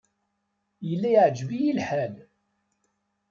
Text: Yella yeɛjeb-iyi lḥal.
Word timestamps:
Yella 0.87 1.09
yeɛjeb-iyi 1.11 1.71
lḥal. 1.77 2.15